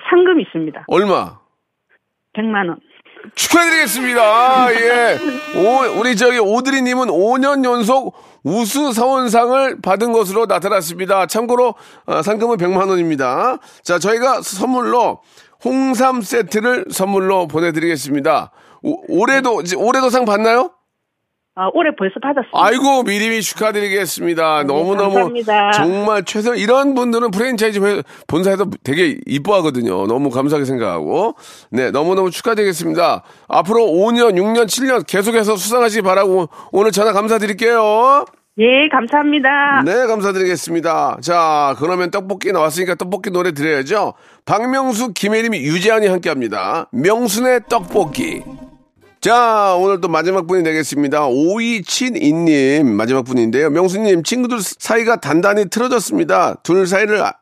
[0.09, 0.85] 상금 있습니다.
[0.87, 1.39] 얼마?
[2.37, 2.79] 100만 원.
[3.35, 4.73] 축하드리겠습니다.
[4.75, 5.19] 예.
[5.57, 11.25] 오, 우리 저기 오드리님은 5년 연속 우수 사원상을 받은 것으로 나타났습니다.
[11.25, 11.75] 참고로
[12.05, 13.57] 아, 상금은 100만 원입니다.
[13.83, 15.21] 자, 저희가 선물로
[15.63, 18.51] 홍삼 세트를 선물로 보내드리겠습니다.
[18.83, 20.71] 오, 올해도 올해도 상 받나요?
[21.61, 22.57] 아, 올해 벌써 받았습니다.
[22.57, 24.63] 아이고 미리미 축하드리겠습니다.
[24.63, 25.71] 너무너무 감사합니다.
[25.73, 30.07] 정말 최선 이런 분들은 프랜차이즈 회- 본사에서 되게 이뻐하거든요.
[30.07, 31.35] 너무 감사하게 생각하고
[31.69, 33.23] 네 너무너무 축하드리겠습니다.
[33.49, 38.23] 앞으로 5년, 6년, 7년 계속해서 수상하시기 바라고 오늘 전화 감사드릴게요.
[38.59, 39.83] 예, 감사합니다.
[39.85, 41.17] 네 감사드리겠습니다.
[41.21, 44.13] 자 그러면 떡볶이 나왔으니까 떡볶이 노래 드려야죠.
[44.45, 46.87] 박명수, 김혜림이 유재환이 함께합니다.
[46.93, 48.43] 명순의 떡볶이.
[49.21, 51.27] 자, 오늘 또 마지막 분이 되겠습니다.
[51.27, 53.69] 오이친이님 마지막 분인데요.
[53.69, 56.55] 명수님, 친구들 사이가 단단히 틀어졌습니다.
[56.63, 57.33] 둘 사이를 아-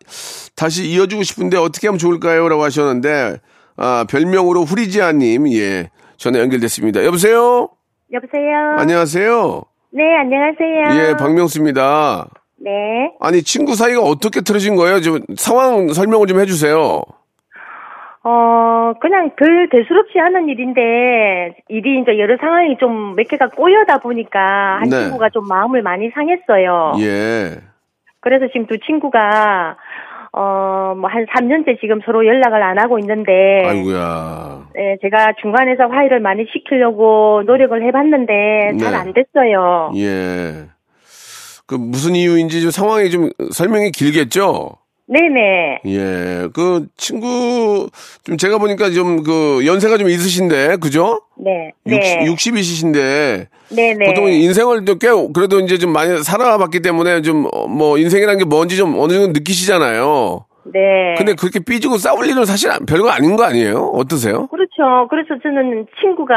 [0.56, 2.50] 다시 이어주고 싶은데 어떻게 하면 좋을까요?
[2.50, 3.38] 라고 하셨는데,
[3.76, 7.06] 아, 별명으로 후리지아님, 예, 전화 연결됐습니다.
[7.06, 7.70] 여보세요?
[8.12, 8.76] 여보세요.
[8.80, 9.62] 안녕하세요?
[9.94, 11.00] 네, 안녕하세요.
[11.10, 12.28] 예, 박명수입니다.
[12.60, 12.72] 네.
[13.20, 15.00] 아니, 친구 사이가 어떻게 틀어진 거예요?
[15.02, 17.04] 좀 상황 설명을 좀 해주세요.
[18.30, 24.80] 어, 그냥 별 대수롭지 않은 일인데, 일이 이제 여러 상황이 좀 몇 개가 꼬여다 보니까,
[24.82, 25.04] 한 네.
[25.04, 26.96] 친구가 좀 마음을 많이 상했어요.
[27.00, 27.56] 예.
[28.20, 29.78] 그래서 지금 두 친구가,
[30.34, 33.32] 어, 뭐 한 3년째 지금 서로 연락을 안 하고 있는데,
[33.66, 34.68] 아이고야.
[34.78, 38.98] 예, 제가 중간에서 화해를 많이 시키려고 노력을 해봤는데, 잘 네.
[38.98, 39.92] 안 됐어요.
[39.96, 40.66] 예.
[41.66, 44.72] 그 무슨 이유인지 좀 상황이 좀 설명이 길겠죠?
[45.08, 45.82] 네네.
[45.86, 46.48] 예.
[46.54, 47.90] 그 친구
[48.24, 51.22] 좀 제가 보니까 좀 그 연세가 좀 있으신데 그죠?
[51.38, 51.72] 네.
[51.88, 52.26] 60, 네.
[52.26, 54.06] 60이시신데 네네.
[54.06, 58.98] 보통 인생을 또꽤 그래도 이제 좀 많이 살아봤기 때문에 좀 뭐 인생이라는 게 뭔지 좀
[59.00, 60.46] 어느 정도 느끼시잖아요.
[60.74, 61.16] 네.
[61.18, 63.92] 근데 그렇게 삐지고 싸울 일은 사실 별거 아닌 거 아니에요?
[63.94, 64.48] 어떠세요?
[64.48, 65.08] 그렇죠.
[65.10, 66.36] 그래서 저는 친구가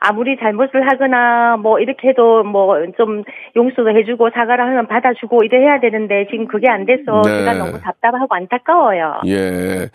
[0.00, 3.22] 아무리 잘못을 하거나 뭐 이렇게 해도 뭐 좀
[3.54, 7.38] 용서도 해주고 사과를 하면 받아주고 이래 해야 되는데 지금 그게 안 돼서 네.
[7.38, 9.20] 제가 너무 답답하고 안타까워요.
[9.26, 9.90] 예.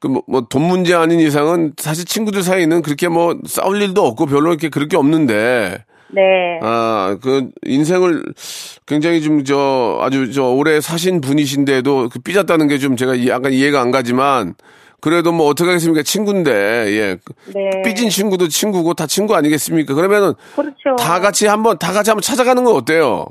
[0.00, 4.26] 그, 뭐, 뭐, 돈 문제 아닌 이상은 사실 친구들 사이는 그렇게 뭐 싸울 일도 없고
[4.26, 5.78] 별로 이렇게 그럴 게 없는데,
[6.10, 6.60] 네.
[6.62, 8.22] 아, 그, 인생을
[8.86, 13.52] 굉장히 좀, 저, 아주, 저, 오래 사신 분이신데도 그 삐졌다는 게 좀 제가 이- 약간
[13.52, 14.54] 이해가 안 가지만,
[15.00, 16.02] 그래도 뭐 어떻게 하겠습니까?
[16.02, 17.16] 친구인데, 예.
[17.54, 17.82] 네.
[17.84, 19.94] 삐진 친구도 친구고 다 친구 아니겠습니까?
[19.94, 20.96] 그러면은 그렇죠.
[20.98, 23.26] 다 같이 한 번, 다 같이 한번 찾아가는 건 어때요?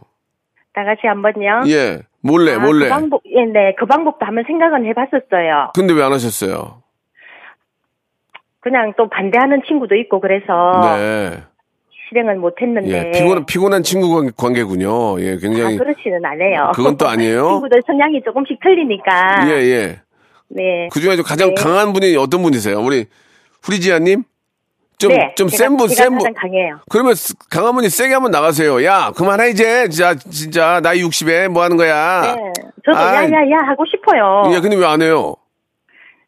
[0.74, 1.64] 다 같이 한 번요.
[1.68, 2.00] 예.
[2.22, 2.86] 몰래, 아, 몰래.
[2.86, 3.76] 그 방법, 예, 네.
[3.78, 5.72] 그 방법도 한번 생각은 해봤었어요.
[5.76, 6.82] 근데 왜 안 하셨어요?
[8.60, 11.44] 그냥 또 반대하는 친구도 있고 그래서 네.
[12.10, 12.90] 실행을 못했는데.
[13.08, 13.12] 예.
[13.12, 15.20] 피곤한, 피곤한 친구 관- 관계군요.
[15.22, 15.34] 예.
[15.34, 15.78] 아, 굉장히.
[15.78, 16.72] 그렇지는 않아요.
[16.76, 17.48] 그건 또 아니에요?
[17.60, 19.48] 친구들 성향이 조금씩 틀리니까.
[19.50, 20.00] 예, 예.
[20.50, 20.88] 네.
[20.92, 21.62] 그 중에 가장 네.
[21.62, 22.80] 강한 분이 어떤 분이세요?
[22.80, 23.06] 우리
[23.64, 24.24] 후리지아님?
[25.00, 26.34] 좀, 네, 좀 센 분, 센 분.
[26.34, 26.80] 강해요.
[26.90, 28.84] 그러면 스- 강한 분이 세게 한번 나가세요.
[28.84, 29.88] 야, 그만해, 이제.
[29.90, 32.34] 진짜, 진짜, 나이 60에 뭐 하는 거야?
[32.36, 32.54] 네.
[32.84, 33.32] 저도 아이.
[33.32, 34.52] 야야 야 하고 싶어요.
[34.56, 35.36] 예, 근데 왜 안 해요?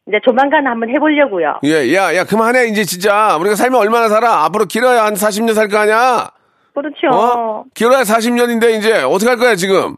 [0.07, 1.61] 이제 조만간 한번 해보려고요.
[1.63, 3.37] 예, 야, 야, 그만해, 이제 진짜.
[3.37, 4.43] 우리가 살면 얼마나 살아?
[4.45, 6.29] 앞으로 길어야 한 40년 살 거 아니야?
[6.75, 7.07] 그렇죠.
[7.11, 7.63] 어?
[7.73, 9.95] 길어야 40년인데, 이제, 어떻게 할 거야, 지금?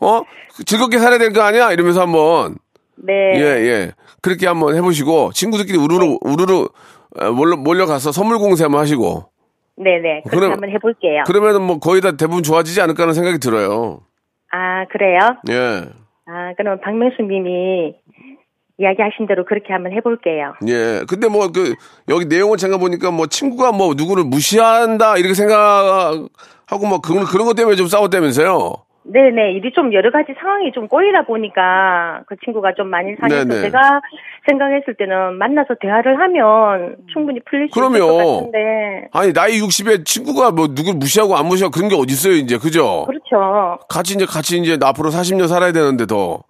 [0.00, 0.20] 어?
[0.66, 1.72] 즐겁게 살아야 될 거 아니야?
[1.72, 2.54] 이러면서 한번.
[2.96, 3.12] 네.
[3.36, 3.92] 예, 예.
[4.20, 6.66] 그렇게 한번 해보시고, 친구들끼리 우르르, 우르르,
[7.20, 9.26] 어, 몰려, 몰려가서 선물 공세 한번 하시고.
[9.76, 10.22] 네네.
[10.24, 11.24] 그렇게 그럼- 한번 해볼게요.
[11.26, 14.00] 그러면은 뭐 거의 다 대부분 좋아지지 않을까 하는 생각이 들어요.
[14.52, 15.18] 아, 그래요?
[15.50, 15.88] 예.
[16.26, 17.94] 아, 그럼 박명수 님이
[18.78, 20.54] 이야기하신 대로 그렇게 한번 해볼게요.
[20.68, 21.02] 예.
[21.08, 21.74] 근데 뭐 그
[22.08, 27.54] 여기 내용을 제가 보니까 뭐 친구가 뭐 누구를 무시한다 이렇게 생각하고 뭐 그런 그런 것
[27.54, 28.74] 때문에 좀 싸웠다면서요.
[29.04, 29.52] 네네.
[29.54, 33.62] 일이 좀 여러 가지 상황이 좀 꼬이다 보니까 그 친구가 좀 많이 상해서 네네.
[33.62, 34.00] 제가
[34.48, 38.06] 생각했을 때는 만나서 대화를 하면 충분히 풀릴 수 있을 그럼요.
[38.12, 39.08] 것 같은데.
[39.12, 43.04] 아니 나이 60에 친구가 뭐 누굴 무시하고 안 무시하고 그런 게 어디 있어요 이제 그죠?
[43.06, 43.78] 그렇죠.
[43.88, 46.42] 같이 이제 같이 이제 앞으로 40년 살아야 되는데 더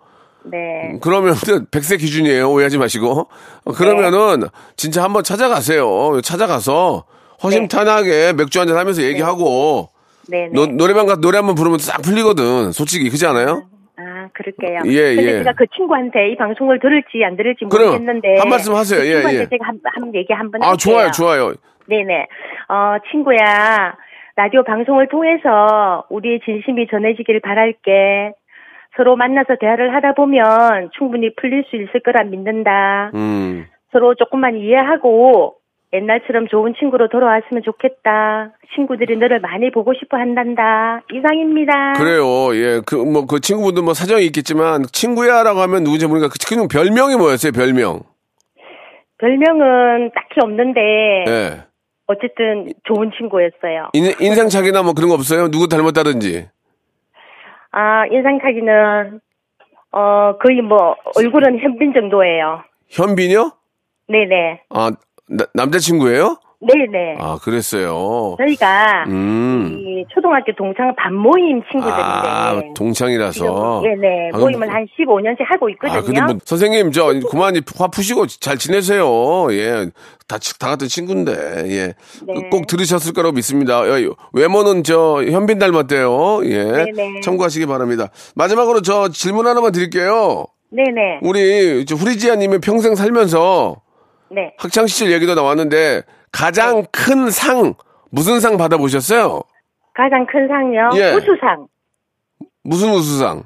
[0.44, 0.98] 네.
[1.00, 2.50] 그러면 100세 기준이에요.
[2.50, 3.28] 오해하지 마시고.
[3.64, 6.20] 어, 그러면은 진짜 한번 찾아가세요.
[6.20, 7.04] 찾아가서
[7.42, 9.88] 허심탄회하게 맥주 한잔 하면서 얘기하고
[10.30, 10.50] 네네.
[10.54, 12.72] 노, 노래방 가서 노래 한번 부르면 싹 풀리거든.
[12.72, 13.64] 솔직히 그렇지 않아요?
[13.96, 14.80] 아, 그럴게요.
[14.86, 15.38] 예, 근데 예.
[15.38, 18.38] 제가 그 친구한테 이 방송을 들을지 안 들을지 그럼 모르겠는데.
[18.38, 19.00] 한 말씀 하세요.
[19.00, 19.48] 그 예, 친구한테 예.
[19.48, 20.76] 제가 한, 한 얘기 한번 아.
[20.76, 21.52] 좋아요, 좋아요.
[21.86, 22.26] 네 네.
[22.68, 23.96] 어, 친구야.
[24.34, 28.32] 라디오 방송을 통해서 우리의 진심이 전해지길 바랄게.
[28.96, 33.10] 서로 만나서 대화를 하다 보면 충분히 풀릴 수 있을 거라 믿는다.
[33.14, 33.66] 음.
[33.90, 35.54] 서로 조금만 이해하고
[35.92, 38.52] 옛날처럼 좋은 친구로 돌아왔으면 좋겠다.
[38.74, 41.02] 친구들이 너를 많이 보고 싶어 한단다.
[41.12, 41.92] 이상입니다.
[41.94, 42.24] 그래요.
[42.54, 42.80] 예.
[42.86, 47.52] 그, 뭐, 그 친구분도 뭐 사정이 있겠지만, 친구야라고 하면 누군지 모르니까 그 친구 별명이 뭐였어요,
[47.52, 48.00] 별명?
[49.18, 50.80] 별명은 딱히 없는데
[51.28, 51.64] 예.
[52.06, 53.90] 어쨌든 좋은 친구였어요.
[53.92, 55.48] 인, 인상착이나 뭐 그런 거 없어요?
[55.48, 56.48] 누구 닮았다든지.
[57.70, 59.20] 아 인상착의는
[59.92, 62.64] 어 거의 뭐 얼굴은 현빈 정도예요.
[62.90, 63.52] 현빈이요?
[64.08, 64.90] 네네 아,
[65.28, 66.38] 나- 남자친구예요?
[66.64, 67.16] 네네.
[67.18, 68.36] 아, 그랬어요.
[68.38, 69.78] 저희가 음.
[69.80, 73.80] 이 초등학교 동창 반 모임 친구들인데 아, 동창이라서.
[73.82, 75.98] 네네 아, 모임을 그럼- 한 15년째 하고 있거든요.
[75.98, 79.48] 아, 근데 뭐, 선생님, 저, 그만 화 푸시고 잘 지내세요.
[79.50, 79.90] 예.
[80.28, 81.32] 다, 치- 다 같은 친구인데,
[81.66, 81.94] 예.
[82.28, 82.48] 네.
[82.48, 83.80] 꼭 들으셨을 거라고 믿습니다.
[83.80, 83.96] 어,
[84.32, 86.44] 외모는 저, 현빈 닮았대요.
[86.44, 86.62] 예.
[86.64, 87.20] 네네.
[87.24, 88.10] 참고하시기 바랍니다.
[88.36, 90.46] 마지막으로 저 질문 하나만 드릴게요.
[90.74, 93.81] 네네 우리, 저 후리지아님이 평생 살면서
[94.32, 97.74] 네 학창 시절 얘기도 나왔는데, 가장 큰 상,
[98.10, 99.42] 무슨 상 받아보셨어요?
[99.94, 101.12] 가장 큰 상요 예.
[101.12, 101.66] 우수상.
[102.64, 103.44] 무슨 우수상?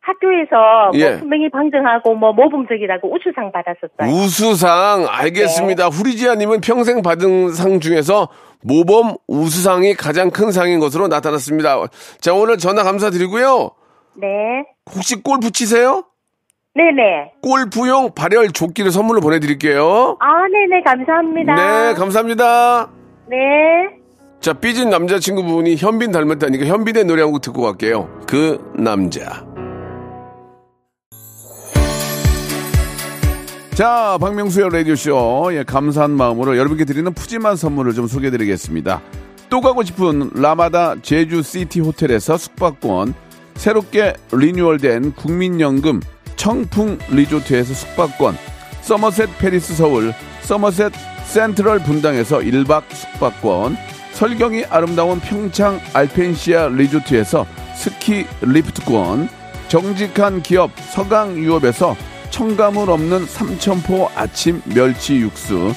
[0.00, 1.10] 학교에서 예.
[1.10, 4.24] 뭐 분명히 방정하고 뭐 모범적이라고 우수상 받았었어요.
[4.24, 5.88] 우수상 알겠습니다.
[5.88, 5.96] 네.
[5.96, 8.28] 후리지아님은 평생 받은 상 중에서
[8.62, 11.86] 모범 우수상이 가장 큰 상인 것으로 나타났습니다.
[12.20, 13.70] 자 오늘 전화 감사드리고요.
[14.14, 14.28] 네
[14.94, 16.04] 혹시 골프 치세요?
[16.74, 20.16] 네네 골프용 발열 조끼를 선물로 보내드릴게요.
[20.20, 21.54] 아 네네 감사합니다.
[21.54, 22.90] 네 감사합니다.
[23.28, 23.36] 네.
[24.40, 28.08] 자 삐진 남자친구분이 현빈 닮았다니까 현빈의 노래 한 곡 듣고 갈게요.
[28.26, 29.44] 그 남자.
[33.74, 35.50] 자, 박명수의 라디오쇼.
[35.54, 39.00] 예, 감사한 마음으로 여러분께 드리는 푸짐한 선물을 좀 소개해 드리겠습니다.
[39.48, 43.14] 또 가고 싶은 라마다 제주시티 호텔에서 숙박권,
[43.54, 46.00] 새롭게 리뉴얼된 국민연금
[46.42, 48.36] 청풍 리조트에서 숙박권,
[48.80, 50.92] 서머셋 팰리스 서울, 서머셋
[51.26, 53.76] 센트럴 분당에서 1박 숙박권,
[54.14, 59.28] 설경이 아름다운 평창 알펜시아 리조트에서 스키 리프트권,
[59.68, 61.94] 정직한 기업 서강유업에서
[62.30, 65.72] 첨가물 없는 삼천포 아침 멸치 육수,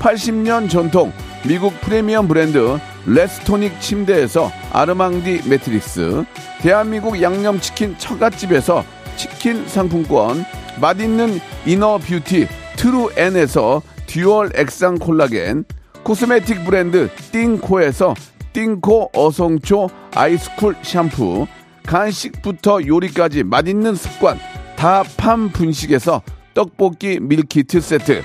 [0.00, 1.14] 80년 전통
[1.48, 6.26] 미국 프리미엄 브랜드 레스토닉 침대에서 아르망디 매트리스,
[6.60, 8.84] 대한민국 양념치킨 처갓집에서
[9.20, 10.46] 치킨 상품권,
[10.80, 15.66] 맛있는 inner beauty 트루엔에서 dual 액상 콜라겐,
[16.04, 18.14] cosmetic 브랜드 띵코에서
[18.54, 21.46] 띵코 어성초 아이스쿨 샴푸,
[21.84, 24.38] 간식부터 요리까지 맛있는 습관
[24.76, 26.22] 다팜 분식에서
[26.54, 28.22] 떡볶이 밀키트 세트,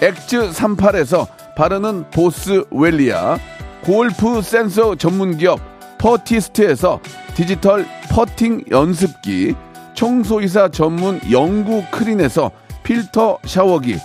[0.00, 3.38] 엑즈 38에서 바르는 보스웰리아,
[3.82, 5.58] 골프 센서 전문 기업
[5.98, 7.00] 퍼티스트에서
[7.34, 9.56] 디지털 퍼팅 연습기,
[9.98, 12.52] 청소이사 전문 영구 크린에서
[12.84, 13.98] 필터 샤워기,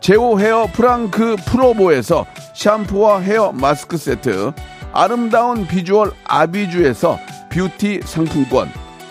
[0.00, 4.50] 제오 헤어 프랑크 프로보에서 샴푸와 헤어 마스크 세트,
[4.92, 8.68] 아름다운 비주얼 아비주에서 뷰티 상품권,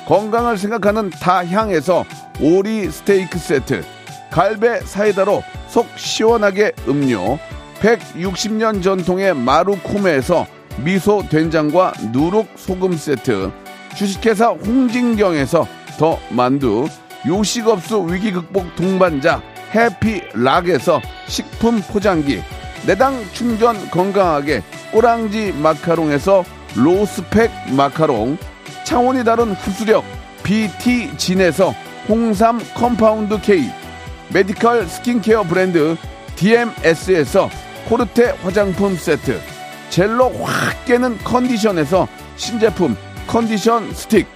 [0.08, 2.04] 건강을 생각하는 다향에서
[2.42, 3.86] 오리 스테이크 세트,
[4.30, 7.40] 갈배 사이다로 속 시원하게 음료,
[7.80, 10.46] 160년 전통의 마루코메에서
[10.84, 13.54] 미소 된장과 누룩 소금 세트,
[13.96, 15.66] 주식회사 홍진경에서
[15.98, 16.88] 더 만두,
[17.28, 19.42] 요식업소 위기 극복 동반자
[19.74, 22.42] 해피락에서 식품 포장기,
[22.86, 26.44] 내당 충전 건강하게 꼬랑지 마카롱에서
[26.76, 28.38] 로스펙 마카롱,
[28.84, 30.04] 차원이 다른 흡수력
[30.44, 31.74] BT진에서
[32.08, 33.70] 홍삼 compound K,
[34.32, 35.98] medical 스킨케어 브랜드
[36.36, 37.50] DMS에서
[37.90, 39.40] 코르테 화장품 세트,
[39.90, 42.96] 젤로 확 깨는 컨디션에서 신제품
[43.28, 44.28] 컨디션 스틱,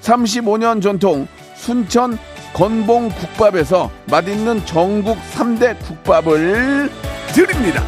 [0.00, 2.18] 35년 전통 순천
[2.52, 6.90] 건봉 국밥에서 맛있는 전국 3대 국밥을
[7.34, 7.82] 드립니다.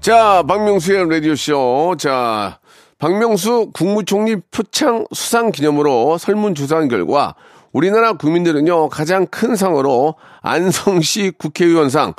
[0.00, 1.96] 자, 박명수의 라디오쇼.
[1.98, 2.60] 자,
[2.98, 7.34] 박명수 국무총리 표창 수상 기념으로 설문조사한 결과
[7.72, 12.14] 우리나라 국민들은요, 가장 큰 상으로 안성시 국회의원상,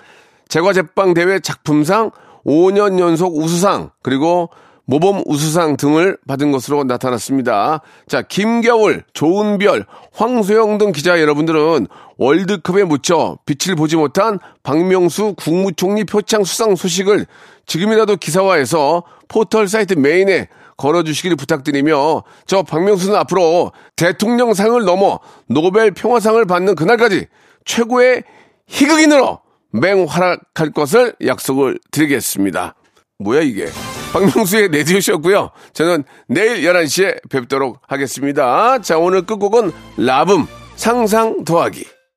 [0.49, 2.11] 제과제빵대회 작품상,
[2.45, 4.49] 5년 연속 우수상, 그리고
[4.87, 7.81] 모범 우수상 등을 받은 것으로 나타났습니다.
[8.07, 16.45] 자, 김겨울, 조은별, 황소영 등 기자 여러분들은 월드컵에 묻혀 빛을 보지 못한 박명수 국무총리 표창
[16.45, 17.25] 수상 소식을
[17.65, 20.47] 지금이라도 기사화해서 포털 사이트 메인에
[20.77, 27.27] 걸어주시기를 부탁드리며 저 박명수는 앞으로 대통령상을 넘어 노벨 평화상을 받는 그날까지
[27.65, 28.23] 최고의
[28.67, 32.75] 희극인으로 맹활약할 것을 약속을 드리겠습니다.
[33.19, 33.67] 뭐야 이게?
[34.13, 35.51] 박명수의 레디오쇼였고요.
[35.73, 38.79] 저는 내일 11시에 뵙도록 하겠습니다.
[38.79, 41.96] 자 오늘 끝곡은 라붐 상상 더하기.